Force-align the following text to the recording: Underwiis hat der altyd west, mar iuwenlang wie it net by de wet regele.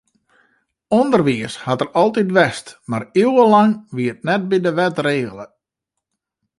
Underwiis 0.99 1.53
hat 1.65 1.79
der 1.83 1.89
altyd 2.01 2.31
west, 2.37 2.67
mar 2.91 3.03
iuwenlang 3.21 3.71
wie 3.95 4.09
it 4.13 4.25
net 4.27 4.43
by 4.49 4.57
de 4.65 4.71
wet 4.77 4.95
regele. 5.07 5.45